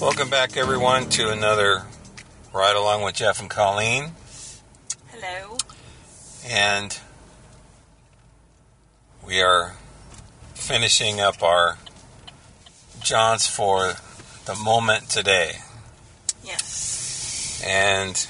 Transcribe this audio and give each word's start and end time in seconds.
Welcome 0.00 0.30
back, 0.30 0.56
everyone, 0.56 1.10
to 1.10 1.28
another 1.28 1.82
ride 2.54 2.74
along 2.74 3.02
with 3.02 3.16
Jeff 3.16 3.38
and 3.38 3.50
Colleen. 3.50 4.12
Hello. 5.08 5.58
And 6.48 6.98
we 9.22 9.42
are 9.42 9.74
finishing 10.54 11.20
up 11.20 11.42
our 11.42 11.76
Johns 13.02 13.46
for 13.46 13.92
the 14.46 14.54
moment 14.54 15.10
today. 15.10 15.56
Yes. 16.42 17.62
And 17.66 18.26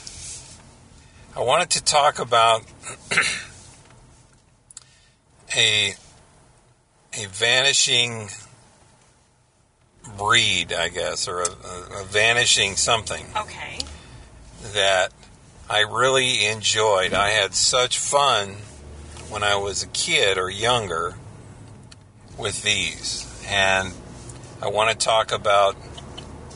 I 1.37 1.45
wanted 1.47 1.71
to 1.71 1.85
talk 1.85 2.19
about 2.19 2.65
a 5.57 5.95
a 7.17 7.27
vanishing 7.29 8.29
breed, 10.19 10.73
I 10.73 10.89
guess, 10.89 11.29
or 11.29 11.41
a, 11.41 11.47
a, 11.49 12.03
a 12.03 12.05
vanishing 12.05 12.77
something 12.77 13.27
Okay. 13.37 13.79
that 14.73 15.13
I 15.69 15.81
really 15.81 16.47
enjoyed. 16.47 17.13
I 17.15 17.31
had 17.31 17.55
such 17.55 17.99
fun 17.99 18.57
when 19.29 19.43
I 19.43 19.57
was 19.57 19.83
a 19.83 19.87
kid 19.89 20.37
or 20.39 20.51
younger 20.51 21.17
with 22.37 22.63
these. 22.63 23.27
And 23.49 23.93
I 24.63 24.69
want 24.69 24.91
to 24.91 24.97
talk 24.97 25.33
about 25.33 25.77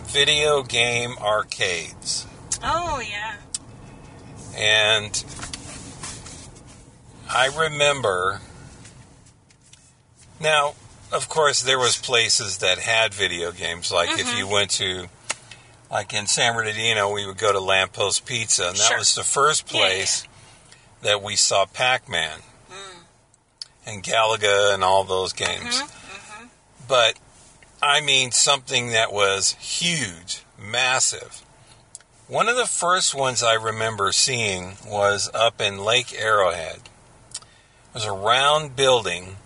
video 0.06 0.62
game 0.62 1.14
arcades. 1.20 2.26
Oh 2.62 3.00
yeah. 3.00 3.36
And 4.56 5.24
I 7.30 7.46
remember 7.46 8.40
now, 10.40 10.74
of 11.14 11.28
course, 11.28 11.62
there 11.62 11.78
was 11.78 11.96
places 11.96 12.58
that 12.58 12.78
had 12.78 13.14
video 13.14 13.52
games. 13.52 13.92
Like 13.92 14.18
if 14.18 14.26
mm-hmm. 14.26 14.38
you 14.38 14.48
went 14.48 14.70
to, 14.72 15.06
like 15.90 16.12
in 16.12 16.26
San 16.26 16.54
Bernardino, 16.54 17.12
we 17.12 17.26
would 17.26 17.38
go 17.38 17.52
to 17.52 17.60
Lamppost 17.60 18.26
Pizza, 18.26 18.68
and 18.68 18.76
that 18.76 18.88
Sure. 18.88 18.98
was 18.98 19.14
the 19.14 19.22
first 19.24 19.72
Yeah, 19.72 19.80
yeah, 19.80 19.86
place 19.86 20.28
that 21.02 21.22
we 21.22 21.36
saw 21.36 21.66
Pac-Man 21.66 22.40
mm. 22.70 22.96
and 23.86 24.02
Galaga 24.02 24.74
and 24.74 24.82
all 24.82 25.04
those 25.04 25.32
mm-hmm, 25.32 25.62
games. 25.62 25.82
Mm-hmm. 25.82 26.46
But 26.88 27.18
I 27.80 28.00
mean 28.00 28.32
something 28.32 28.90
that 28.90 29.12
was 29.12 29.52
huge, 29.60 30.42
massive. 30.58 31.42
One 32.26 32.48
of 32.48 32.56
the 32.56 32.66
first 32.66 33.14
ones 33.14 33.42
I 33.42 33.54
remember 33.54 34.10
seeing 34.10 34.78
was 34.86 35.30
up 35.34 35.60
in 35.60 35.84
Lake 35.84 36.18
Arrowhead. 36.18 36.80
It 37.34 37.94
was 37.94 38.06
a 38.06 38.12
round 38.12 38.74
building 38.74 39.36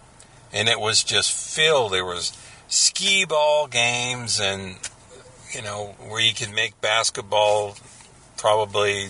and 0.52 0.68
it 0.68 0.80
was 0.80 1.04
just 1.04 1.32
filled. 1.32 1.92
There 1.92 2.04
was 2.04 2.36
skee 2.68 3.24
ball 3.24 3.66
games 3.66 4.40
and 4.40 4.76
you 5.54 5.62
know 5.62 5.94
where 6.08 6.20
you 6.20 6.34
could 6.34 6.52
make 6.52 6.80
basketball 6.80 7.76
probably 8.36 9.08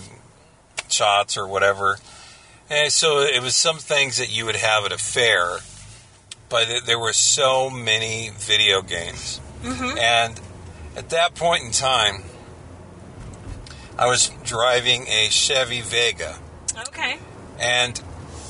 shots 0.89 1.37
or 1.37 1.47
whatever. 1.47 1.97
And 2.69 2.91
so 2.91 3.19
it 3.19 3.41
was 3.41 3.55
some 3.55 3.77
things 3.77 4.17
that 4.17 4.35
you 4.35 4.45
would 4.45 4.55
have 4.55 4.85
at 4.85 4.91
a 4.91 4.97
fair, 4.97 5.57
but 6.49 6.67
there 6.85 6.99
were 6.99 7.13
so 7.13 7.69
many 7.69 8.29
video 8.33 8.81
games. 8.81 9.41
Mm-hmm. 9.63 9.97
And 9.97 10.39
at 10.95 11.09
that 11.09 11.35
point 11.35 11.63
in 11.63 11.71
time, 11.71 12.23
I 13.97 14.07
was 14.07 14.29
driving 14.43 15.07
a 15.07 15.29
Chevy 15.29 15.81
Vega. 15.81 16.35
Okay. 16.87 17.17
And 17.59 17.99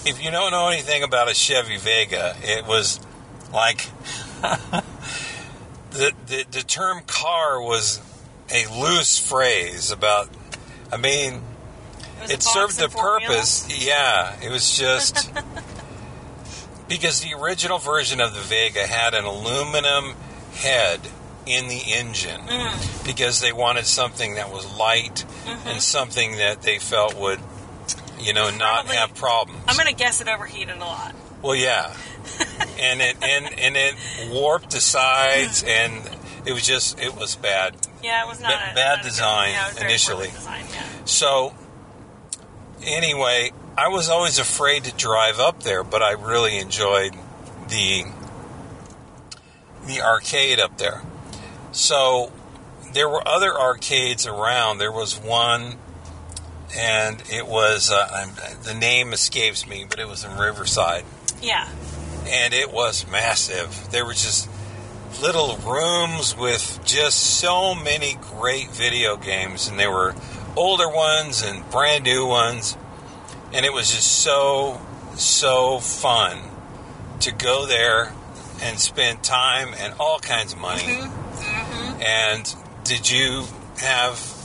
if 0.05 0.23
you 0.23 0.31
don't 0.31 0.51
know 0.51 0.69
anything 0.69 1.03
about 1.03 1.29
a 1.29 1.33
Chevy 1.33 1.77
Vega, 1.77 2.35
it 2.43 2.65
was 2.65 2.99
like 3.53 3.87
the, 5.91 6.11
the 6.27 6.45
the 6.51 6.63
term 6.63 7.01
car 7.07 7.61
was 7.61 8.01
a 8.53 8.65
loose 8.81 9.17
phrase 9.19 9.91
about 9.91 10.29
I 10.91 10.97
mean 10.97 11.41
It, 12.23 12.31
it 12.31 12.43
served 12.43 12.79
formula? 12.91 13.19
purpose. 13.19 13.85
Yeah, 13.85 14.35
it 14.41 14.49
was 14.51 14.77
just 14.77 15.31
because 16.87 17.21
the 17.21 17.33
original 17.33 17.77
version 17.77 18.19
of 18.21 18.33
the 18.33 18.41
Vega 18.41 18.85
had 18.87 19.13
an 19.13 19.25
aluminum 19.25 20.15
head 20.53 20.99
in 21.45 21.67
the 21.67 21.81
engine 21.93 22.41
Mm. 22.41 23.05
because 23.05 23.41
they 23.41 23.51
wanted 23.51 23.85
something 23.85 24.35
that 24.35 24.51
was 24.51 24.65
light 24.77 25.25
Mm-hmm. 25.45 25.67
and 25.69 25.81
something 25.81 26.37
that 26.37 26.61
they 26.61 26.77
felt 26.77 27.15
would, 27.15 27.39
you 28.19 28.33
know, 28.33 28.49
not 28.49 28.85
Probably- 28.85 28.95
have 28.97 29.15
problems. 29.15 29.61
I'm 29.67 29.77
gonna 29.77 29.93
guess 29.93 30.21
it 30.21 30.27
overheated 30.27 30.75
a 30.75 30.79
lot. 30.79 31.15
Well, 31.41 31.55
yeah, 31.55 31.95
and 32.79 33.01
it 33.01 33.15
and 33.21 33.59
and 33.59 33.77
it 33.77 33.95
warped 34.29 34.71
the 34.71 34.81
sides, 34.81 35.63
mm-hmm. 35.63 36.05
and 36.05 36.17
it 36.47 36.51
was 36.53 36.65
just 36.65 36.99
it 36.99 37.15
was 37.15 37.35
bad. 37.35 37.75
Yeah, 38.03 38.25
it 38.25 38.27
was 38.27 38.41
not 38.41 38.51
Ba- 38.51 38.71
a, 38.71 38.75
bad 38.75 38.75
not 38.75 38.99
a 38.99 39.03
good- 39.03 39.09
design 39.09 39.49
yeah, 39.51 39.85
initially. 39.85 40.27
designed, 40.27 40.67
yeah. 40.73 40.83
So, 41.05 41.53
anyway, 42.83 43.51
I 43.77 43.87
was 43.89 44.09
always 44.09 44.37
afraid 44.39 44.83
to 44.85 44.93
drive 44.95 45.39
up 45.39 45.63
there, 45.63 45.83
but 45.83 46.01
I 46.03 46.11
really 46.11 46.57
enjoyed 46.57 47.13
the 47.69 48.05
the 49.85 50.01
arcade 50.01 50.59
up 50.59 50.77
there. 50.77 51.01
So, 51.71 52.31
there 52.93 53.07
were 53.07 53.25
other 53.27 53.57
arcades 53.57 54.25
around. 54.27 54.77
There 54.77 54.91
was 54.91 55.17
one, 55.19 55.77
and 56.77 57.21
it 57.31 57.47
was 57.47 57.91
uh, 57.91 58.07
I'm, 58.13 58.29
the 58.63 58.73
name 58.73 59.13
escapes 59.13 59.67
me, 59.67 59.85
but 59.89 59.99
it 59.99 60.07
was 60.07 60.23
in 60.23 60.37
Riverside, 60.37 61.03
Yeah. 61.41 61.67
and 62.27 62.53
it 62.53 62.71
was 62.71 63.07
massive. 63.09 63.89
There 63.91 64.05
were 64.05 64.13
just 64.13 64.49
little 65.21 65.57
rooms 65.57 66.35
with 66.37 66.79
just 66.85 67.17
so 67.39 67.73
many 67.75 68.17
great 68.21 68.69
video 68.71 69.17
games, 69.17 69.67
and 69.67 69.79
there 69.79 69.91
were 69.91 70.15
older 70.55 70.87
ones 70.89 71.41
and 71.41 71.67
brand 71.71 72.03
new 72.03 72.25
ones, 72.25 72.77
and 73.53 73.65
it 73.65 73.73
was 73.73 73.91
just 73.93 74.11
so 74.21 74.79
so 75.15 75.79
fun 75.79 76.39
to 77.19 77.31
go 77.33 77.65
there 77.65 78.13
and 78.61 78.79
spend 78.79 79.21
time 79.23 79.73
and 79.77 79.93
all 79.99 80.19
kinds 80.19 80.53
of 80.53 80.59
money. 80.59 80.99
And 82.05 82.55
did 82.83 83.09
you 83.09 83.45
have? 83.79 84.35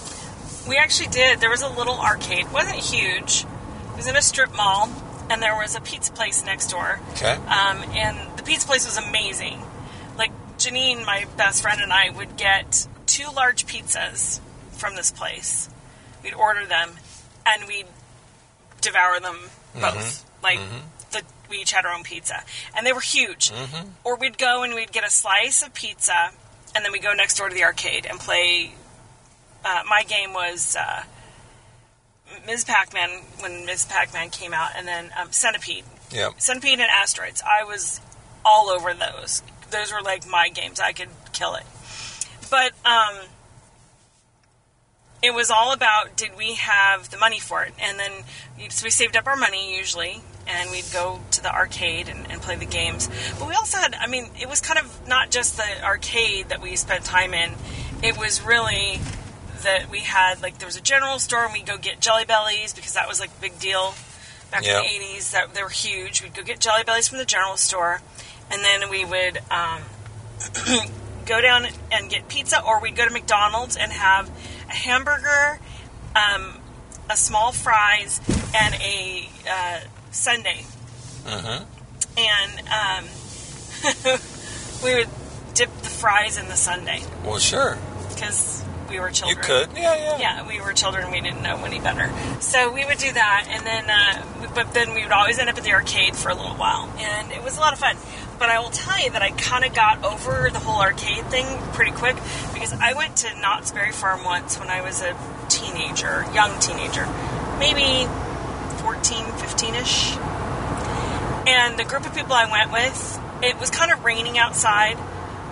We 0.68 0.76
actually 0.76 1.08
did. 1.08 1.40
There 1.40 1.50
was 1.50 1.62
a 1.62 1.68
little 1.68 1.98
arcade. 1.98 2.46
It 2.46 2.52
wasn't 2.52 2.78
huge. 2.78 3.44
It 3.90 3.96
was 3.96 4.06
in 4.06 4.16
a 4.16 4.22
strip 4.22 4.54
mall, 4.56 4.90
and 5.30 5.42
there 5.42 5.54
was 5.54 5.74
a 5.74 5.80
pizza 5.80 6.12
place 6.12 6.44
next 6.44 6.68
door. 6.68 7.00
Okay, 7.12 7.34
Um, 7.34 7.82
and 7.94 8.36
the 8.36 8.42
pizza 8.42 8.66
place 8.66 8.84
was 8.86 8.96
amazing. 8.96 9.62
Like 10.16 10.32
Janine, 10.58 11.04
my 11.04 11.26
best 11.36 11.62
friend, 11.62 11.80
and 11.80 11.92
I 11.92 12.10
would 12.10 12.36
get 12.36 12.86
two 13.06 13.26
large 13.34 13.66
pizzas 13.66 14.40
from 14.72 14.96
this 14.96 15.10
place. 15.10 15.68
We'd 16.22 16.34
order 16.34 16.64
them, 16.66 16.92
and 17.46 17.64
we'd 17.66 17.86
devour 18.80 19.20
them 19.20 19.36
mm-hmm. 19.36 19.80
both. 19.80 20.24
Like 20.42 20.58
mm-hmm. 20.58 20.78
the, 21.12 21.22
we 21.50 21.58
each 21.58 21.72
had 21.72 21.84
our 21.84 21.92
own 21.92 22.02
pizza, 22.02 22.42
and 22.76 22.86
they 22.86 22.92
were 22.92 23.00
huge. 23.00 23.50
Mm-hmm. 23.50 23.88
Or 24.04 24.16
we'd 24.16 24.38
go 24.38 24.62
and 24.62 24.74
we'd 24.74 24.92
get 24.92 25.04
a 25.06 25.10
slice 25.10 25.62
of 25.62 25.74
pizza, 25.74 26.30
and 26.74 26.84
then 26.84 26.92
we 26.92 26.98
go 27.00 27.12
next 27.12 27.36
door 27.36 27.48
to 27.48 27.54
the 27.54 27.64
arcade 27.64 28.06
and 28.06 28.18
play. 28.18 28.74
Uh, 29.64 29.82
my 29.88 30.02
game 30.02 30.32
was 30.34 30.76
uh, 30.76 31.04
Ms. 32.46 32.64
Pac-Man 32.64 33.22
when 33.40 33.66
Ms. 33.66 33.86
Pac-Man 33.86 34.30
came 34.30 34.52
out, 34.52 34.70
and 34.76 34.86
then 34.86 35.10
um, 35.20 35.32
Centipede. 35.32 35.84
yep. 36.10 36.32
Centipede 36.38 36.80
and 36.80 36.90
Asteroids. 36.90 37.42
I 37.42 37.64
was 37.64 38.00
all 38.44 38.68
over 38.68 38.92
those. 38.92 39.42
Those 39.70 39.92
were 39.92 40.02
like 40.02 40.26
my 40.26 40.48
games. 40.48 40.80
I 40.80 40.92
could 40.92 41.08
kill 41.32 41.54
it. 41.54 41.64
But 42.50 42.72
um, 42.84 43.20
it 45.22 45.32
was 45.32 45.50
all 45.50 45.72
about 45.72 46.16
did 46.16 46.36
we 46.36 46.54
have 46.54 47.10
the 47.10 47.16
money 47.16 47.38
for 47.38 47.64
it? 47.64 47.72
And 47.80 47.98
then 47.98 48.12
so 48.68 48.84
we 48.84 48.90
saved 48.90 49.16
up 49.16 49.26
our 49.26 49.36
money 49.36 49.76
usually, 49.76 50.20
and 50.46 50.70
we'd 50.70 50.84
go 50.92 51.20
to 51.32 51.42
the 51.42 51.52
arcade 51.52 52.08
and, 52.08 52.30
and 52.30 52.42
play 52.42 52.56
the 52.56 52.66
games. 52.66 53.08
But 53.38 53.48
we 53.48 53.54
also 53.54 53.78
had, 53.78 53.94
I 53.94 54.06
mean, 54.06 54.28
it 54.40 54.48
was 54.48 54.60
kind 54.60 54.78
of 54.78 55.08
not 55.08 55.30
just 55.30 55.56
the 55.56 55.84
arcade 55.84 56.50
that 56.50 56.60
we 56.60 56.76
spent 56.76 57.04
time 57.04 57.32
in. 57.32 57.52
It 58.02 58.18
was 58.18 58.42
really 58.42 59.00
that 59.64 59.90
we 59.90 60.00
had 60.00 60.40
like 60.42 60.58
there 60.58 60.66
was 60.66 60.76
a 60.76 60.80
general 60.80 61.18
store 61.18 61.44
and 61.44 61.52
we'd 61.52 61.66
go 61.66 61.76
get 61.76 62.00
Jelly 62.00 62.24
Bellies 62.24 62.72
because 62.72 62.94
that 62.94 63.08
was 63.08 63.20
like 63.20 63.30
a 63.30 63.40
big 63.40 63.58
deal 63.58 63.94
back 64.50 64.64
Yeah. 64.64 64.78
in 64.78 64.84
the 64.84 64.90
eighties. 64.90 65.32
That 65.32 65.52
they 65.54 65.62
were 65.62 65.68
huge. 65.68 66.22
We'd 66.22 66.34
go 66.34 66.42
get 66.42 66.60
Jelly 66.60 66.84
Bellies 66.84 67.08
from 67.08 67.18
the 67.18 67.24
general 67.24 67.56
store, 67.56 68.00
and 68.50 68.62
then 68.64 68.88
we 68.90 69.04
would 69.04 69.38
um, 69.50 69.82
go 71.26 71.40
down 71.40 71.66
and 71.92 72.08
get 72.10 72.28
pizza, 72.28 72.62
or 72.62 72.80
we'd 72.80 72.96
go 72.96 73.04
to 73.06 73.12
McDonald's 73.12 73.76
and 73.76 73.92
have 73.92 74.30
a 74.70 74.74
hamburger, 74.74 75.58
um, 76.14 76.58
a 77.10 77.16
small 77.16 77.52
fries, 77.52 78.20
and 78.54 78.74
a 78.76 79.28
uh, 79.50 79.80
sundae. 80.10 80.64
Mhm. 81.24 81.64
And 82.16 82.60
um, 82.68 83.04
we 84.84 84.94
would 84.94 85.08
dip 85.54 85.70
the 85.82 85.88
fries 85.88 86.36
in 86.36 86.48
the 86.48 86.56
sundae 86.56 87.00
Well, 87.24 87.38
sure. 87.38 87.78
because 88.08 88.63
we 88.94 89.00
we 89.00 89.04
were 89.04 89.10
children. 89.10 89.36
You 89.36 89.42
could, 89.42 89.76
yeah, 89.76 89.94
yeah. 89.96 90.18
Yeah, 90.18 90.48
we 90.48 90.60
were 90.60 90.72
children. 90.72 91.10
We 91.10 91.20
didn't 91.20 91.42
know 91.42 91.56
any 91.64 91.80
better, 91.80 92.12
so 92.40 92.72
we 92.72 92.84
would 92.84 92.98
do 92.98 93.12
that, 93.12 93.46
and 93.50 93.66
then, 93.66 93.90
uh, 93.90 94.50
but 94.54 94.72
then 94.72 94.94
we 94.94 95.02
would 95.02 95.12
always 95.12 95.38
end 95.38 95.48
up 95.50 95.58
at 95.58 95.64
the 95.64 95.72
arcade 95.72 96.14
for 96.16 96.28
a 96.28 96.34
little 96.34 96.54
while, 96.54 96.88
and 96.98 97.32
it 97.32 97.42
was 97.42 97.56
a 97.56 97.60
lot 97.60 97.72
of 97.72 97.80
fun. 97.80 97.96
But 98.38 98.50
I 98.50 98.60
will 98.60 98.70
tell 98.70 98.98
you 99.02 99.10
that 99.10 99.22
I 99.22 99.30
kind 99.30 99.64
of 99.64 99.74
got 99.74 100.04
over 100.04 100.48
the 100.50 100.60
whole 100.60 100.80
arcade 100.80 101.26
thing 101.26 101.46
pretty 101.72 101.90
quick 101.92 102.16
because 102.52 102.72
I 102.72 102.92
went 102.94 103.16
to 103.18 103.40
Knott's 103.40 103.72
Berry 103.72 103.92
Farm 103.92 104.24
once 104.24 104.58
when 104.58 104.70
I 104.70 104.80
was 104.82 105.02
a 105.02 105.16
teenager, 105.48 106.24
young 106.32 106.58
teenager, 106.60 107.06
maybe 107.58 108.08
14, 108.82 109.26
15 109.38 109.74
ish. 109.74 110.16
And 111.46 111.78
the 111.78 111.84
group 111.84 112.06
of 112.06 112.14
people 112.14 112.32
I 112.32 112.50
went 112.50 112.72
with, 112.72 113.20
it 113.42 113.60
was 113.60 113.70
kind 113.70 113.92
of 113.92 114.04
raining 114.04 114.38
outside, 114.38 114.96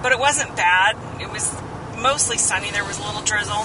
but 0.02 0.12
it 0.12 0.18
wasn't 0.18 0.56
bad. 0.56 0.96
It 1.20 1.30
was 1.30 1.54
mostly 2.02 2.38
sunny. 2.38 2.70
There 2.70 2.84
was 2.84 2.98
a 2.98 3.02
little 3.02 3.22
drizzle. 3.22 3.64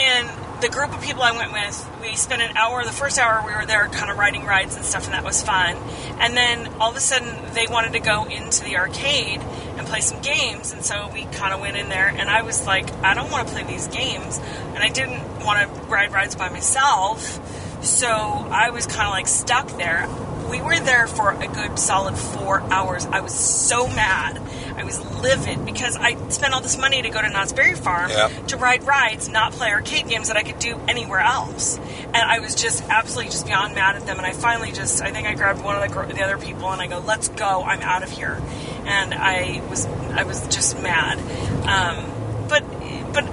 And 0.00 0.28
the 0.62 0.68
group 0.68 0.92
of 0.92 1.02
people 1.02 1.22
I 1.22 1.32
went 1.32 1.52
with, 1.52 1.90
we 2.00 2.16
spent 2.16 2.42
an 2.42 2.56
hour, 2.56 2.84
the 2.84 2.92
first 2.92 3.18
hour 3.18 3.46
we 3.46 3.54
were 3.54 3.66
there 3.66 3.86
kind 3.88 4.10
of 4.10 4.18
riding 4.18 4.44
rides 4.44 4.76
and 4.76 4.84
stuff, 4.84 5.04
and 5.04 5.14
that 5.14 5.24
was 5.24 5.42
fun. 5.42 5.76
And 6.18 6.36
then 6.36 6.66
all 6.80 6.90
of 6.90 6.96
a 6.96 7.00
sudden 7.00 7.54
they 7.54 7.66
wanted 7.66 7.92
to 7.92 8.00
go 8.00 8.24
into 8.24 8.64
the 8.64 8.76
arcade 8.76 9.40
and 9.76 9.86
play 9.86 10.00
some 10.00 10.20
games, 10.20 10.72
and 10.72 10.84
so 10.84 11.10
we 11.12 11.24
kind 11.26 11.54
of 11.54 11.60
went 11.60 11.76
in 11.76 11.88
there, 11.88 12.08
and 12.08 12.28
I 12.28 12.42
was 12.42 12.66
like, 12.66 12.92
I 13.02 13.14
don't 13.14 13.30
want 13.30 13.48
to 13.48 13.54
play 13.54 13.64
these 13.64 13.88
games. 13.88 14.38
And 14.74 14.78
I 14.78 14.88
didn't 14.88 15.44
want 15.44 15.60
to 15.60 15.82
ride 15.84 16.12
rides 16.12 16.34
by 16.34 16.48
myself, 16.50 17.84
so 17.84 18.08
I 18.08 18.70
was 18.70 18.86
kind 18.86 19.06
of 19.06 19.12
like 19.12 19.28
stuck 19.28 19.68
there. 19.78 20.08
We 20.50 20.60
were 20.60 20.78
there 20.78 21.06
for 21.06 21.30
a 21.30 21.46
good 21.46 21.78
solid 21.78 22.16
four 22.16 22.60
hours. 22.60 23.06
I 23.06 23.20
was 23.20 23.32
so 23.32 23.86
mad. 23.86 24.40
I 24.76 24.84
was 24.84 25.00
livid 25.20 25.64
because 25.64 25.96
I 25.96 26.16
spent 26.28 26.54
all 26.54 26.60
this 26.60 26.78
money 26.78 27.02
to 27.02 27.10
go 27.10 27.20
to 27.20 27.28
Knott's 27.28 27.52
Berry 27.52 27.74
Farm 27.74 28.10
to 28.48 28.56
ride 28.56 28.84
rides, 28.84 29.28
not 29.28 29.52
play 29.52 29.70
arcade 29.70 30.08
games 30.08 30.28
that 30.28 30.36
I 30.36 30.42
could 30.42 30.58
do 30.58 30.80
anywhere 30.88 31.20
else. 31.20 31.78
And 31.78 32.16
I 32.16 32.40
was 32.40 32.54
just 32.54 32.82
absolutely 32.88 33.30
just 33.30 33.46
beyond 33.46 33.74
mad 33.74 33.96
at 33.96 34.06
them. 34.06 34.18
And 34.18 34.26
I 34.26 34.32
finally 34.32 34.72
just, 34.72 35.02
I 35.02 35.10
think 35.10 35.26
I 35.26 35.34
grabbed 35.34 35.62
one 35.62 35.76
of 35.76 36.08
the, 36.08 36.14
the 36.14 36.22
other 36.22 36.38
people 36.38 36.70
and 36.70 36.80
I 36.80 36.86
go, 36.86 36.98
"Let's 36.98 37.28
go! 37.28 37.62
I'm 37.62 37.80
out 37.82 38.02
of 38.02 38.10
here." 38.10 38.40
And 38.84 39.14
I 39.14 39.62
was, 39.68 39.86
I 39.86 40.24
was 40.24 40.46
just 40.48 40.80
mad. 40.80 41.18
Um, 41.66 42.48
but, 42.48 42.64
but 43.12 43.24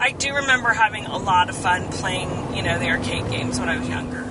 I 0.00 0.12
do 0.12 0.34
remember 0.34 0.72
having 0.72 1.06
a 1.06 1.16
lot 1.16 1.48
of 1.48 1.56
fun 1.56 1.88
playing, 1.90 2.54
you 2.54 2.62
know, 2.62 2.78
the 2.78 2.88
arcade 2.88 3.30
games 3.30 3.58
when 3.58 3.68
I 3.68 3.78
was 3.78 3.88
younger. 3.88 4.28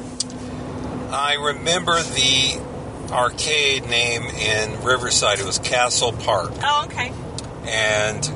I 1.11 1.35
remember 1.35 2.01
the 2.01 2.61
arcade 3.11 3.87
name 3.89 4.23
in 4.23 4.83
Riverside. 4.83 5.39
It 5.39 5.45
was 5.45 5.59
Castle 5.59 6.11
Park, 6.13 6.51
Oh, 6.63 6.85
okay. 6.85 7.11
and 7.67 8.29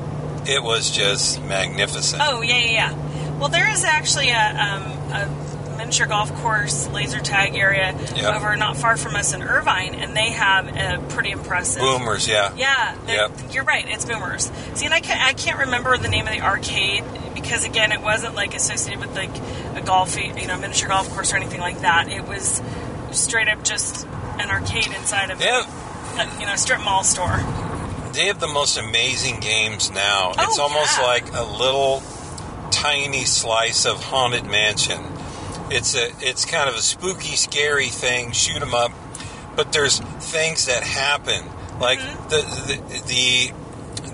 it 0.48 0.62
was 0.62 0.90
just 0.90 1.40
magnificent. 1.42 2.22
Oh, 2.24 2.40
yeah, 2.42 2.56
yeah, 2.58 2.70
yeah. 2.70 3.38
Well, 3.38 3.48
there 3.48 3.70
is 3.70 3.84
actually 3.84 4.30
a, 4.30 4.36
um, 4.38 4.82
a 5.12 5.76
miniature 5.78 6.06
golf 6.06 6.32
course, 6.42 6.88
laser 6.88 7.20
tag 7.20 7.54
area 7.56 7.94
Yep. 8.14 8.34
over 8.36 8.56
not 8.56 8.76
far 8.76 8.96
from 8.98 9.16
us 9.16 9.32
in 9.32 9.42
Irvine, 9.42 9.94
and 9.94 10.14
they 10.16 10.30
have 10.30 10.68
a 10.68 11.02
pretty 11.08 11.30
impressive. 11.30 11.80
Boomers, 11.80 12.28
yeah. 12.28 12.52
Yeah, 12.56 12.94
Yep. 13.08 13.32
you're 13.52 13.64
right. 13.64 13.84
It's 13.88 14.04
Boomers. 14.04 14.50
See, 14.74 14.84
and 14.84 14.92
I 14.94 15.00
can't, 15.00 15.20
I 15.22 15.32
can't 15.32 15.58
remember 15.58 15.96
the 15.96 16.08
name 16.08 16.26
of 16.26 16.32
the 16.34 16.40
arcade 16.42 17.04
because 17.34 17.64
again, 17.64 17.92
it 17.92 18.02
wasn't 18.02 18.34
like 18.34 18.54
associated 18.54 19.00
with 19.00 19.16
like 19.16 19.30
a 19.74 19.80
golf, 19.80 20.18
you 20.18 20.46
know, 20.46 20.58
miniature 20.58 20.88
golf 20.88 21.08
course 21.14 21.32
or 21.32 21.36
anything 21.36 21.60
like 21.60 21.80
that. 21.80 22.08
It 22.08 22.26
was 22.28 22.60
straight 23.12 23.48
up 23.48 23.64
just 23.64 24.06
an 24.44 24.50
arcade 24.50 24.86
inside 24.88 25.30
of 25.30 25.40
have, 25.40 25.64
a, 26.18 26.40
you 26.40 26.46
know, 26.46 26.56
strip 26.56 26.80
mall 26.80 27.04
store. 27.04 27.38
they 28.12 28.26
have 28.26 28.40
the 28.40 28.48
most 28.48 28.76
amazing 28.76 29.40
games 29.40 29.90
now. 29.90 30.32
Oh, 30.36 30.44
it's 30.44 30.58
almost 30.58 30.98
yeah. 30.98 31.06
like 31.06 31.32
a 31.32 31.42
little 31.44 32.02
tiny 32.70 33.24
slice 33.24 33.84
of 33.86 34.02
haunted 34.04 34.44
mansion. 34.44 35.00
It's 35.70 35.94
a 35.94 36.10
it's 36.20 36.44
kind 36.44 36.68
of 36.68 36.74
a 36.74 36.80
spooky, 36.82 37.36
scary 37.36 37.88
thing. 37.88 38.32
Shoot 38.32 38.60
'em 38.62 38.74
up, 38.74 38.92
but 39.56 39.72
there's 39.72 40.00
things 40.00 40.66
that 40.66 40.82
happen, 40.82 41.44
like 41.80 41.98
Mm-hmm. 42.00 42.28
the 42.28 42.40
the 42.66 43.02
the 43.06 43.52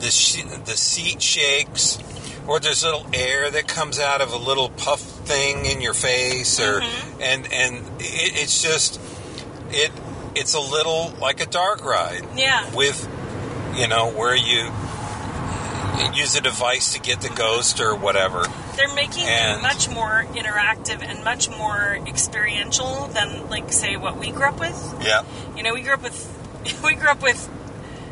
the, 0.00 0.10
sh- 0.10 0.42
the 0.66 0.76
seat 0.76 1.22
shakes, 1.22 1.98
or 2.46 2.60
there's 2.60 2.84
little 2.84 3.06
air 3.14 3.50
that 3.50 3.66
comes 3.66 3.98
out 3.98 4.20
of 4.20 4.32
a 4.32 4.36
little 4.36 4.68
puff 4.68 5.00
thing 5.00 5.64
in 5.64 5.80
your 5.80 5.94
face, 5.94 6.60
or 6.60 6.80
Mm-hmm. 6.80 7.22
and 7.22 7.52
and 7.52 7.76
it, 8.00 8.42
it's 8.42 8.62
just 8.62 9.00
it 9.70 9.90
it's 10.36 10.54
a 10.54 10.60
little 10.60 11.12
like 11.20 11.40
a 11.40 11.46
dark 11.46 11.84
ride 11.84 12.24
Yeah. 12.36 12.74
with 12.74 13.08
you 13.76 13.88
know 13.88 14.10
where 14.10 14.34
you 14.36 14.70
use 16.14 16.36
a 16.36 16.40
device 16.40 16.92
to 16.94 17.00
get 17.00 17.20
the 17.20 17.28
ghost 17.28 17.80
or 17.80 17.94
whatever. 17.94 18.44
They're 18.76 18.94
making 18.94 19.24
And- 19.24 19.58
it 19.58 19.62
much 19.62 19.88
more 19.88 20.24
interactive 20.34 21.02
and 21.02 21.22
much 21.24 21.48
more 21.50 21.98
experiential 22.06 23.08
than, 23.08 23.48
like, 23.50 23.72
say, 23.72 23.96
what 23.96 24.16
we 24.18 24.30
grew 24.30 24.46
up 24.48 24.58
with. 24.60 24.94
Yeah, 25.02 25.22
You 25.56 25.62
know, 25.62 25.74
we 25.74 25.82
grew 25.82 25.94
up 25.94 26.02
with 26.02 26.18
we 26.84 26.94
grew 26.94 27.08
up 27.08 27.22
with 27.22 27.48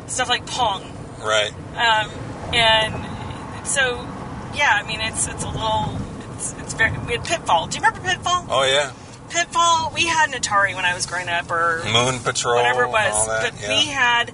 stuff 0.07 0.29
like 0.29 0.47
Pong, 0.47 0.83
right. 1.23 1.51
um, 1.77 2.11
and 2.55 3.67
so 3.67 4.07
yeah, 4.55 4.79
I 4.83 4.87
mean, 4.87 5.01
it's 5.01 5.27
it's 5.27 5.43
a 5.45 5.49
little 5.49 5.99
it's 6.35 6.55
it's 6.61 6.75
very 6.75 6.93
we 7.07 7.13
had 7.13 7.25
Pitfall. 7.25 7.67
Do 7.69 7.79
you 7.79 7.85
remember 7.85 8.07
Pitfall? 8.09 8.47
Oh 8.49 8.65
yeah, 8.65 8.93
Pitfall. 9.35 9.91
We 9.95 10.07
had 10.07 10.33
an 10.35 10.41
Atari 10.41 10.75
when 10.75 10.85
I 10.85 10.95
was 10.95 11.07
growing 11.07 11.29
up, 11.29 11.51
or 11.51 11.83
Moon 11.85 12.19
Patrol, 12.21 12.57
whatever 12.57 12.85
it 12.85 12.89
was, 12.91 13.27
that, 13.27 13.53
but 13.53 13.61
yeah. 13.63 13.69
we 13.69 13.87
had 13.87 14.33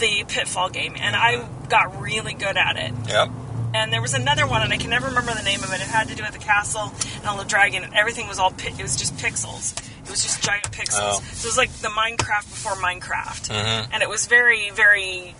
the 0.00 0.24
Pitfall 0.26 0.70
game, 0.70 0.94
and 0.98 1.14
I 1.14 1.46
got 1.68 2.00
really 2.00 2.34
good 2.34 2.56
at 2.56 2.76
it. 2.76 2.92
Yep. 3.08 3.28
and 3.74 3.92
there 3.92 4.00
was 4.02 4.14
another 4.14 4.46
one, 4.46 4.62
and 4.62 4.72
I 4.72 4.76
can 4.76 4.90
never 4.90 5.06
remember 5.06 5.34
the 5.34 5.42
name 5.42 5.62
of 5.64 5.70
it. 5.72 5.76
It 5.80 5.86
had 5.88 6.08
to 6.08 6.14
do 6.14 6.22
with 6.22 6.32
the 6.32 6.38
castle 6.38 6.92
and 7.16 7.26
all 7.26 7.36
the 7.38 7.44
dragon, 7.44 7.82
and 7.84 7.94
everything 7.94 8.28
was 8.28 8.38
all 8.38 8.50
pi- 8.52 8.68
it 8.78 8.82
was 8.82 8.96
just 8.96 9.16
pixels. 9.16 9.76
It 10.04 10.10
was 10.10 10.22
just 10.22 10.42
giant 10.42 10.70
pixels. 10.70 10.98
Oh. 11.00 11.20
So 11.32 11.46
it 11.46 11.48
was 11.48 11.56
like 11.56 11.72
the 11.80 11.88
Minecraft 11.88 12.48
before 12.50 12.72
Minecraft, 12.74 13.48
Mhm. 13.50 13.88
and 13.92 14.02
it 14.02 14.08
was 14.08 14.26
very, 14.26 14.70
very, 14.70 15.34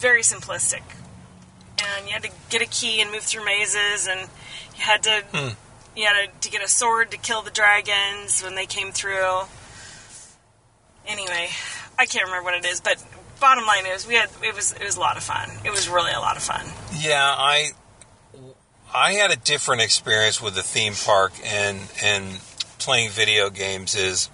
very 0.00 0.22
simplistic. 0.22 0.82
And 1.78 2.06
you 2.06 2.12
had 2.12 2.22
to 2.24 2.30
get 2.50 2.62
a 2.62 2.66
key 2.66 3.00
and 3.00 3.10
move 3.10 3.22
through 3.22 3.44
mazes, 3.44 4.06
and 4.06 4.20
you 4.76 4.82
had 4.84 5.02
to 5.04 5.22
Hmm. 5.32 5.48
You 5.96 6.06
had 6.06 6.14
to, 6.40 6.40
to 6.40 6.50
get 6.50 6.62
a 6.62 6.68
sword 6.68 7.10
to 7.10 7.16
kill 7.18 7.42
the 7.42 7.50
dragons 7.50 8.42
when 8.42 8.54
they 8.54 8.66
came 8.66 8.92
through. 8.92 9.40
Anyway, 11.06 11.48
I 11.98 12.06
can't 12.06 12.26
remember 12.26 12.44
what 12.44 12.54
it 12.54 12.64
is, 12.66 12.80
but 12.80 13.02
bottom 13.40 13.66
line 13.66 13.86
is 13.86 14.06
we 14.06 14.14
had 14.14 14.30
it 14.42 14.54
was 14.54 14.72
it 14.72 14.84
was 14.84 14.96
a 14.96 15.00
lot 15.00 15.16
of 15.16 15.22
fun. 15.24 15.50
It 15.64 15.70
was 15.70 15.88
really 15.88 16.12
a 16.12 16.20
lot 16.20 16.36
of 16.36 16.42
fun. 16.42 16.64
Yeah, 16.96 17.22
I 17.36 17.70
I 18.94 19.12
had 19.14 19.30
a 19.32 19.36
different 19.36 19.82
experience 19.82 20.40
with 20.40 20.54
the 20.54 20.62
theme 20.62 20.94
park 20.94 21.32
and 21.44 21.80
and 22.02 22.40
playing 22.78 23.10
video 23.10 23.50
games. 23.50 23.94
Is 23.96 24.30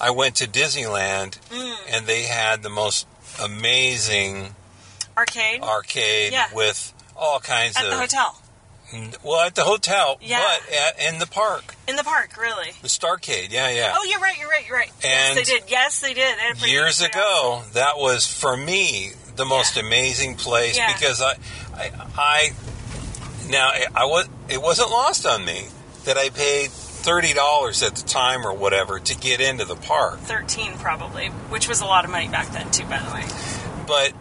I 0.00 0.10
went 0.10 0.36
to 0.36 0.46
Disneyland 0.46 1.38
Mm. 1.50 1.76
and 1.88 2.06
they 2.06 2.24
had 2.24 2.62
the 2.62 2.70
most 2.70 3.06
amazing 3.42 4.54
Arcade 5.16 5.62
arcade 5.62 6.32
Yeah. 6.32 6.46
with 6.52 6.92
all 7.16 7.38
kinds 7.40 7.76
at 7.76 7.84
of 7.84 7.90
the 7.92 7.96
hotel 7.96 8.36
Mm. 8.92 9.16
well 9.24 9.40
at 9.40 9.54
the 9.54 9.64
hotel, 9.64 10.18
Yeah. 10.20 10.40
but 10.42 10.76
at, 10.76 11.12
in 11.14 11.18
the 11.18 11.26
park, 11.26 11.74
in 11.88 11.96
the 11.96 12.04
park, 12.04 12.36
really. 12.36 12.70
the 12.82 12.88
Starcade. 12.88 13.50
Yeah, 13.50 13.70
yeah. 13.70 13.94
Oh, 13.96 14.04
you're 14.04 14.20
right. 14.20 14.38
You're 14.38 14.48
right. 14.48 14.66
You're 14.68 14.76
right. 14.76 14.90
And 15.02 15.04
yes, 15.04 15.34
they 15.36 15.42
did. 15.44 15.62
Yes, 15.70 16.00
they 16.00 16.14
did. 16.14 16.36
They 16.38 16.42
had 16.42 16.52
a 16.56 16.58
pretty 16.58 16.72
years 16.72 17.00
ago, 17.02 17.62
that 17.72 17.96
was 17.96 18.26
for 18.26 18.56
me 18.56 19.12
the 19.36 19.44
most 19.44 19.76
amazing 19.76 20.36
place 20.36 20.76
Yeah. 20.76 20.92
because 20.92 21.20
I, 21.22 21.34
I, 21.74 21.90
I 22.16 22.50
now 23.48 23.70
I 23.94 24.04
was 24.04 24.28
it 24.48 24.60
wasn't 24.62 24.90
lost 24.90 25.26
on 25.26 25.44
me 25.44 25.66
that 26.04 26.16
I 26.18 26.28
paid 26.28 26.70
thirty 26.70 27.32
dollars 27.32 27.82
at 27.82 27.96
the 27.96 28.02
time 28.06 28.46
or 28.46 28.52
whatever 28.54 29.00
to 29.00 29.16
get 29.18 29.40
into 29.40 29.64
the 29.64 29.76
park. 29.76 30.18
Thirteen, 30.20 30.74
probably, 30.78 31.28
which 31.48 31.68
was 31.68 31.80
a 31.80 31.84
lot 31.86 32.04
of 32.04 32.10
money 32.10 32.28
back 32.28 32.52
then, 32.52 32.70
too. 32.70 32.84
By 32.84 32.98
the 32.98 33.12
way. 33.12 33.24
but 33.88 34.12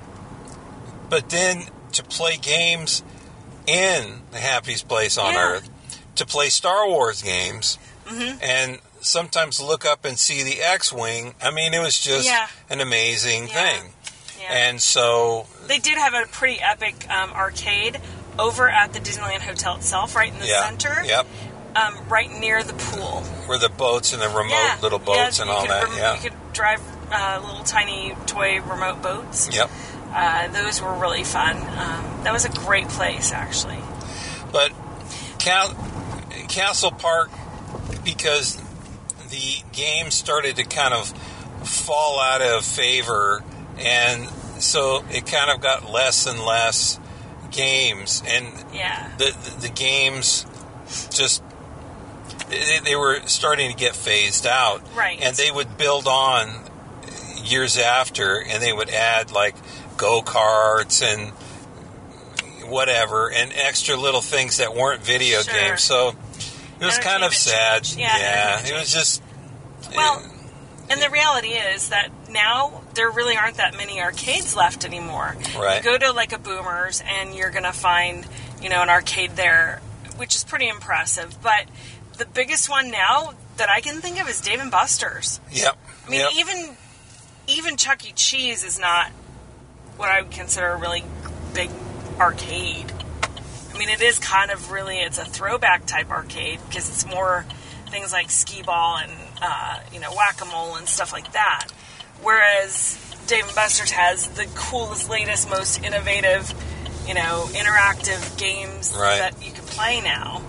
but 1.10 1.30
then 1.30 1.64
to 1.92 2.04
play 2.04 2.38
games 2.38 3.04
in 3.68 4.22
the 4.32 4.40
happiest 4.40 4.88
place 4.88 5.18
on 5.18 5.34
Yeah. 5.34 5.42
earth, 5.42 5.70
to 6.16 6.26
play 6.26 6.50
Star 6.50 6.88
Wars 6.88 7.22
games, 7.22 7.78
Mm-hmm. 8.06 8.38
and 8.44 8.80
sometimes 9.02 9.60
look 9.62 9.86
up 9.86 10.04
and 10.06 10.20
see 10.20 10.44
the 10.44 10.62
X-wing. 10.62 11.36
I 11.42 11.52
mean, 11.52 11.74
it 11.74 11.80
was 11.80 11.98
just 12.00 12.26
Yeah. 12.28 12.48
an 12.70 12.82
amazing 12.82 13.48
Yeah. 13.48 13.54
thing. 13.54 13.94
And 14.50 14.82
so 14.82 15.48
they 15.68 15.78
did 15.80 15.98
have 15.98 16.14
a 16.14 16.26
pretty 16.28 16.60
epic 16.62 17.10
um, 17.10 17.32
arcade 17.32 18.00
over 18.38 18.70
at 18.70 18.92
the 18.92 19.00
Disneyland 19.00 19.40
Hotel 19.40 19.76
itself, 19.78 20.16
right 20.18 20.34
in 20.34 20.38
the 20.40 20.46
center, 20.48 21.02
Yep. 21.06 21.26
um, 21.78 22.10
right 22.10 22.30
near 22.30 22.62
the 22.62 22.74
pool. 22.74 23.22
Where 23.46 23.58
the 23.58 23.70
boats 23.70 24.12
and 24.12 24.22
the 24.22 24.28
remote 24.30 24.82
little 24.82 25.00
boats 25.00 25.40
and 25.40 25.50
all 25.50 25.66
that. 25.66 25.84
rem- 25.86 25.98
yeah. 25.98 26.16
you 26.16 26.20
could 26.30 26.54
drive 26.54 26.82
uh, 27.12 27.40
little 27.46 27.64
tiny 27.64 28.16
toy 28.26 28.60
remote 28.62 29.02
boats. 29.02 29.48
Yep. 29.52 29.70
Uh, 30.14 30.48
those 30.50 30.82
were 30.82 30.94
really 30.94 31.24
fun. 31.24 31.58
Um, 31.58 32.24
that 32.24 32.32
was 32.32 32.46
a 32.46 32.50
great 32.50 32.88
place, 32.90 33.32
actually. 33.32 33.80
But 34.52 34.72
Cal- 35.40 35.74
Castle 36.50 36.92
Park, 36.92 37.32
because 38.04 38.58
the 39.30 39.64
game 39.72 40.12
started 40.12 40.58
to 40.58 40.64
kind 40.64 40.94
of 40.94 41.08
fall 41.68 42.20
out 42.20 42.42
of 42.42 42.64
favor, 42.64 43.44
and 43.80 44.30
so 44.62 45.04
it 45.10 45.26
kind 45.26 45.50
of 45.50 45.62
got 45.62 45.90
less 45.90 46.28
and 46.28 46.40
less 46.40 47.00
games, 47.52 48.22
and 48.28 48.46
Yeah. 48.74 49.10
the 49.18 49.26
the, 49.44 49.62
the 49.68 49.70
games 49.70 50.46
just 51.12 51.42
they, 52.50 52.80
they 52.84 52.96
were 52.96 53.22
starting 53.26 53.72
to 53.72 53.76
get 53.76 53.96
phased 53.96 54.46
out, 54.46 54.82
Right. 54.96 55.20
And 55.22 55.36
they 55.36 55.50
would 55.50 55.78
build 55.78 56.08
on 56.08 56.70
years 57.44 57.78
after, 57.78 58.40
and 58.42 58.62
they 58.62 58.72
would 58.74 58.90
add 58.90 59.32
like 59.32 59.56
go 59.98 60.22
karts 60.22 61.02
and 61.02 61.32
whatever, 62.70 63.32
and 63.32 63.52
extra 63.54 63.96
little 63.96 64.22
things 64.22 64.58
that 64.58 64.76
weren't 64.76 65.02
video 65.02 65.42
Sure. 65.42 65.54
games. 65.54 65.84
So 65.84 66.16
it 66.80 66.86
was 66.86 66.98
kind 67.00 67.24
of 67.24 67.34
sad. 67.34 67.84
changed. 67.84 68.00
Yeah, 68.00 68.58
entertainment 68.58 68.70
it 68.70 68.80
was 68.80 68.94
just 68.94 69.22
Well, 69.96 70.24
and 70.90 71.02
the 71.02 71.10
reality 71.10 71.50
is 71.50 71.90
that 71.90 72.10
now 72.30 72.82
there 72.94 73.10
really 73.10 73.36
aren't 73.38 73.58
that 73.58 73.76
many 73.78 74.02
arcades 74.02 74.56
left 74.56 74.86
anymore. 74.86 75.36
Right. 75.58 75.78
You 75.78 75.92
go 75.92 75.98
to 75.98 76.12
like 76.12 76.34
a 76.34 76.40
Boomers 76.40 77.02
and 77.06 77.34
you're 77.36 77.52
going 77.52 77.64
to 77.64 77.72
find, 77.74 78.26
you 78.62 78.70
know, 78.70 78.82
an 78.82 78.90
arcade 78.90 79.32
there, 79.36 79.82
which 80.18 80.36
is 80.36 80.44
pretty 80.44 80.68
impressive. 80.68 81.36
But 81.42 81.66
the 82.18 82.26
biggest 82.26 82.70
one 82.70 82.92
now 82.92 83.34
that 83.58 83.70
I 83.70 83.82
can 83.82 84.02
think 84.02 84.20
of 84.22 84.28
is 84.28 84.42
Dave 84.42 84.60
and 84.60 84.72
Buster's. 84.72 85.40
yep. 85.52 85.78
I 86.06 86.10
mean, 86.10 86.20
yep. 86.22 86.32
even 86.38 86.76
even 87.48 87.78
Chuck 87.78 88.06
E. 88.08 88.12
Cheese 88.14 88.64
is 88.64 88.80
not 88.80 89.12
what 89.98 90.10
I 90.10 90.22
would 90.22 90.32
consider 90.32 90.68
a 90.68 90.78
really 90.78 91.04
big 91.54 91.70
arcade. 92.20 92.92
I 93.74 93.78
mean, 93.78 93.90
it 93.90 94.02
is 94.02 94.20
kind 94.20 94.52
of 94.52 94.72
really 94.72 94.98
it's 94.98 95.18
a 95.18 95.26
throwback 95.26 95.86
type 95.86 96.12
arcade 96.12 96.60
because 96.68 96.90
it's 96.90 97.06
more 97.06 97.46
things 97.90 98.12
like 98.12 98.30
skee 98.30 98.62
ball 98.64 98.98
and 98.98 99.12
uh, 99.42 99.80
you 99.92 100.00
know 100.00 100.12
whack 100.14 100.42
a 100.42 100.46
mole 100.46 100.76
and 100.76 100.88
stuff 100.88 101.12
like 101.12 101.32
that. 101.34 101.68
Whereas 102.22 102.98
Dave 103.28 103.46
and 103.46 103.56
Buster's 103.56 103.92
has 103.92 104.28
the 104.30 104.46
coolest, 104.56 105.10
latest, 105.10 105.50
most 105.50 105.84
innovative, 105.84 106.54
you 107.08 107.14
know, 107.14 107.46
interactive 107.52 108.38
games 108.38 108.96
Right. 108.98 109.18
that 109.20 109.44
you 109.46 109.52
can 109.52 109.64
play 109.66 110.02
now. 110.02 110.42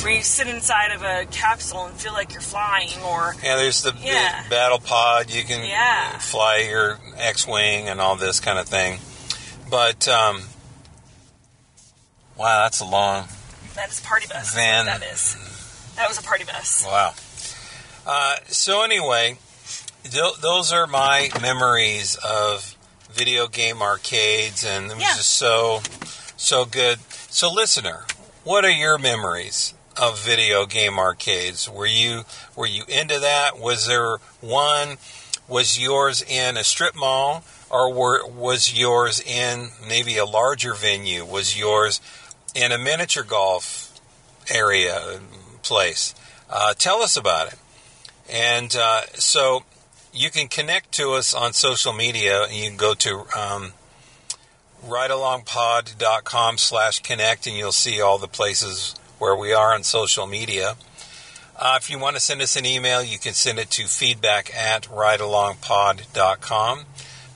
Where 0.00 0.12
you 0.12 0.22
sit 0.22 0.48
inside 0.48 0.90
of 0.92 1.02
a 1.02 1.26
capsule 1.30 1.86
and 1.86 1.94
feel 1.96 2.12
like 2.12 2.32
you're 2.32 2.40
flying, 2.40 2.90
or 3.04 3.36
Yeah, 3.42 3.54
there's 3.56 3.82
the, 3.82 3.94
Yeah. 4.00 4.42
battle 4.48 4.80
pod. 4.80 5.30
You 5.30 5.44
can 5.44 5.64
Yeah. 5.64 6.18
fly 6.18 6.56
your 6.68 6.98
X-wing 7.16 7.88
and 7.88 8.00
all 8.00 8.16
this 8.16 8.40
kind 8.40 8.58
of 8.58 8.66
thing. 8.68 9.00
But 9.70 10.08
um, 10.08 10.48
wow, 12.36 12.64
that's 12.64 12.80
a 12.80 12.84
long 12.84 13.28
That 13.74 13.90
is 13.90 14.00
party 14.00 14.26
bus. 14.26 14.52
Van- 14.54 14.86
That 14.86 15.02
is. 15.04 15.36
That 15.96 16.08
was 16.08 16.18
a 16.18 16.22
party 16.22 16.44
bus. 16.44 16.82
wow. 16.84 17.14
Uh, 18.04 18.36
so 18.48 18.82
anyway, 18.82 19.38
th- 20.02 20.34
those 20.40 20.72
are 20.72 20.86
my 20.88 21.30
memories 21.40 22.16
of 22.16 22.74
video 23.12 23.46
game 23.46 23.80
arcades, 23.82 24.64
and 24.64 24.90
it 24.90 24.94
was 24.94 25.02
Yeah. 25.04 25.14
just 25.16 25.30
so 25.36 25.82
so 26.36 26.64
good. 26.64 26.98
So, 27.30 27.48
listener, 27.48 28.04
what 28.42 28.64
are 28.64 28.70
your 28.70 28.98
memories 28.98 29.74
of 30.00 30.24
video 30.24 30.66
game 30.66 30.98
arcades? 30.98 31.68
Were 31.68 31.86
you 31.86 32.22
were 32.56 32.66
you 32.66 32.84
into 32.88 33.18
that? 33.18 33.58
Was 33.58 33.86
there 33.86 34.18
one? 34.40 34.96
Was 35.48 35.78
yours 35.78 36.22
in 36.22 36.56
a 36.56 36.64
strip 36.64 36.94
mall, 36.94 37.44
or 37.68 37.92
were, 37.92 38.26
was 38.26 38.78
yours 38.78 39.20
in 39.20 39.68
maybe 39.86 40.16
a 40.16 40.24
larger 40.24 40.72
venue? 40.72 41.24
Was 41.24 41.58
yours 41.58 42.00
in 42.54 42.72
a 42.72 42.78
miniature 42.78 43.24
golf 43.24 44.00
area 44.50 45.20
place? 45.62 46.14
Uh, 46.48 46.74
tell 46.74 47.02
us 47.02 47.16
about 47.16 47.52
it. 47.52 47.58
And 48.30 48.74
uh, 48.76 49.02
so 49.14 49.64
you 50.12 50.30
can 50.30 50.48
connect 50.48 50.92
to 50.92 51.12
us 51.12 51.34
on 51.34 51.52
social 51.52 51.92
media. 51.92 52.46
You 52.50 52.68
can 52.68 52.76
go 52.76 52.94
to 52.94 53.26
um, 53.36 53.72
ridealongpod.com 54.86 56.58
slash 56.58 57.00
connect 57.00 57.46
and 57.46 57.56
you'll 57.56 57.72
see 57.72 58.00
all 58.00 58.18
the 58.18 58.28
places 58.28 58.94
where 59.22 59.36
we 59.36 59.52
are 59.52 59.72
on 59.72 59.84
social 59.84 60.26
media. 60.26 60.74
Uh, 61.56 61.78
if 61.80 61.88
you 61.88 61.96
want 61.96 62.16
to 62.16 62.20
send 62.20 62.42
us 62.42 62.56
an 62.56 62.66
email, 62.66 63.04
you 63.04 63.20
can 63.20 63.34
send 63.34 63.56
it 63.56 63.70
to 63.70 63.86
feedback 63.86 64.52
at 64.52 64.82
ridealongpod.com. 64.88 66.84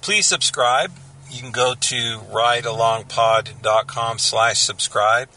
Please 0.01 0.27
subscribe. 0.27 0.91
You 1.31 1.43
can 1.43 1.53
go 1.53 1.77
to 1.79 2.19
ridealongpod.com 2.19 4.19
slash 4.19 4.59
subscribe 4.59 5.29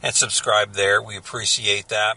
and 0.00 0.14
subscribe 0.14 0.74
there. 0.74 1.02
We 1.02 1.16
appreciate 1.16 1.88
that. 1.88 2.16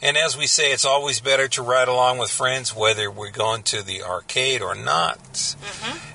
And 0.00 0.16
as 0.16 0.36
we 0.36 0.48
say, 0.48 0.72
it's 0.72 0.84
always 0.84 1.20
better 1.20 1.46
to 1.46 1.62
ride 1.62 1.86
along 1.86 2.18
with 2.18 2.30
friends, 2.30 2.74
whether 2.74 3.08
we're 3.08 3.30
going 3.30 3.62
to 3.64 3.84
the 3.84 4.02
arcade 4.02 4.62
or 4.62 4.74
not. 4.74 5.54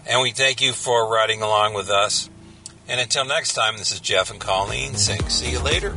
And 0.06 0.22
we 0.22 0.32
thank 0.32 0.60
you 0.60 0.74
for 0.74 1.10
riding 1.10 1.42
along 1.42 1.74
with 1.74 1.90
us. 1.90 2.30
And 2.90 3.00
until 3.00 3.24
next 3.24 3.54
time, 3.54 3.78
this 3.78 3.94
is 3.94 4.02
Jeff 4.02 4.30
and 4.30 4.42
Colleen 4.42 4.96
saying, 4.96 5.30
see 5.30 5.52
you 5.52 5.60
later. 5.60 5.96